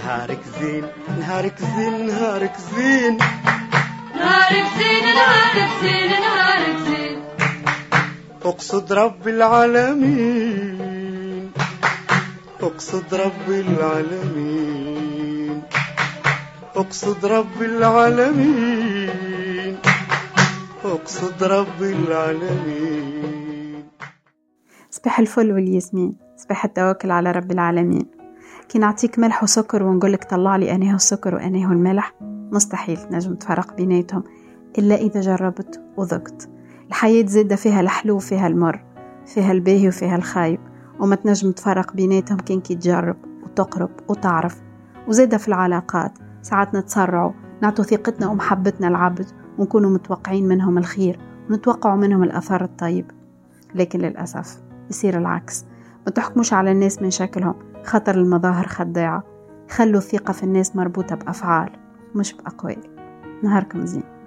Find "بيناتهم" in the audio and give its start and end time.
33.76-34.24, 41.92-42.38